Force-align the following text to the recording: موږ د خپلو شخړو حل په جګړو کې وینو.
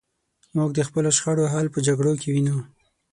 موږ 0.57 0.69
د 0.75 0.79
خپلو 0.87 1.09
شخړو 1.17 1.51
حل 1.53 1.67
په 1.73 1.79
جګړو 1.87 2.13
کې 2.21 2.27
وینو. 2.33 2.57